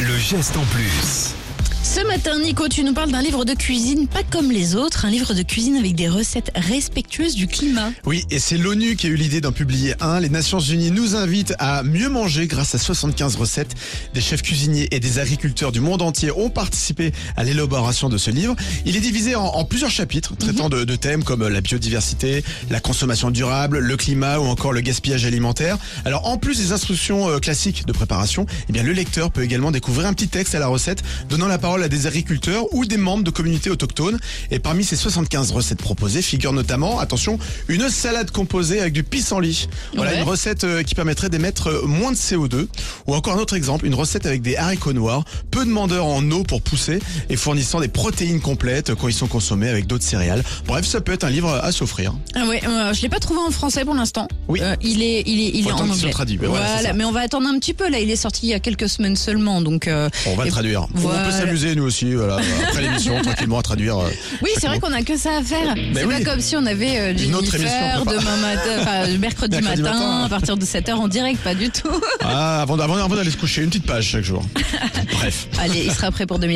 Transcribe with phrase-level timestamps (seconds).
[0.00, 1.34] le geste en plus.
[1.96, 5.10] Ce matin, Nico, tu nous parles d'un livre de cuisine pas comme les autres, un
[5.10, 7.90] livre de cuisine avec des recettes respectueuses du climat.
[8.04, 10.20] Oui, et c'est l'ONU qui a eu l'idée d'en publier un.
[10.20, 13.74] Les Nations Unies nous invitent à mieux manger grâce à 75 recettes.
[14.12, 18.30] Des chefs cuisiniers et des agriculteurs du monde entier ont participé à l'élaboration de ce
[18.30, 18.54] livre.
[18.84, 22.80] Il est divisé en, en plusieurs chapitres traitant de, de thèmes comme la biodiversité, la
[22.80, 25.78] consommation durable, le climat ou encore le gaspillage alimentaire.
[26.04, 29.70] Alors en plus des instructions euh, classiques de préparation, eh bien le lecteur peut également
[29.70, 32.96] découvrir un petit texte à la recette donnant la parole à des agriculteurs ou des
[32.96, 34.18] membres de communautés autochtones.
[34.50, 39.68] Et parmi ces 75 recettes proposées figure notamment, attention, une salade composée avec du pissenlit.
[39.94, 40.18] Voilà Ouais.
[40.18, 42.66] une recette euh, qui permettrait d'émettre euh, moins de CO2.
[43.06, 46.42] Ou encore un autre exemple, une recette avec des haricots noirs, peu demandeurs en eau
[46.44, 50.42] pour pousser et fournissant des protéines complètes quand ils sont consommés avec d'autres céréales.
[50.66, 52.14] Bref, ça peut être un livre à s'offrir.
[52.34, 54.28] Ah ouais, euh, je l'ai pas trouvé en français pour l'instant.
[54.48, 54.60] Oui.
[54.62, 56.10] Euh, il est, il est, il Faut est en anglais.
[56.10, 57.88] traduit, mais voilà, mais on va attendre un petit peu.
[57.88, 59.86] Là, il est sorti il y a quelques semaines seulement, donc.
[59.88, 60.86] euh, On va le traduire.
[60.96, 62.38] On peut s'amuser nous aussi, voilà,
[62.68, 63.98] après l'émission, tranquillement à traduire.
[63.98, 64.08] euh,
[64.42, 65.74] Oui, c'est vrai qu'on a que ça à faire.
[65.94, 66.14] C'est oui.
[66.24, 69.82] pas comme si on avait euh, Une autre émission, demain matin, enfin, mercredi, Mercredi matin,
[69.82, 70.24] matin.
[70.24, 71.88] à partir de 7h en direct, pas du tout.
[72.22, 74.42] Ah, avant, avant, avant d'aller se coucher, une petite page chaque jour.
[75.12, 75.46] Bref.
[75.60, 76.54] Allez, il sera prêt pour 2020.